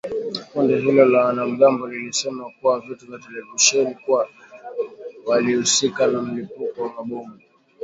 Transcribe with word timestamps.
Kundi 0.49 0.75
hilo 0.81 1.05
la 1.05 1.25
wanamgambo 1.25 1.87
lilisema 1.87 2.51
kwenye 2.61 2.87
vituo 2.87 3.07
vya 3.07 3.19
televisheni 3.19 3.95
kuwa 3.95 4.29
walihusika 5.25 6.07
na 6.07 6.21
mlipuko 6.21 6.81
wa 6.83 6.91
mabomu 6.93 7.39